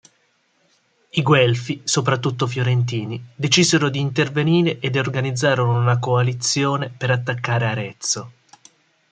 I 1.11 1.21
Guelfi, 1.21 1.81
soprattutto 1.83 2.47
fiorentini, 2.47 3.23
decisero 3.35 3.87
di 3.89 3.99
intervenire 3.99 4.79
ed 4.79 4.95
organizzarono 4.97 5.77
una 5.77 5.99
coalizione 5.99 6.89
per 6.89 7.11
attaccare 7.11 7.67
Arezzo. 7.67 8.31